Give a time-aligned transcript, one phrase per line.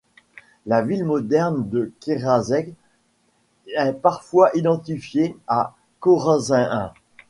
[0.65, 2.73] La ville moderne de Kerazeh
[3.67, 6.91] est parfois identifiée à Chorazeïn.